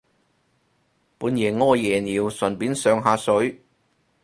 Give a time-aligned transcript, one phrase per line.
[1.19, 3.61] 半夜屙夜尿順便上下水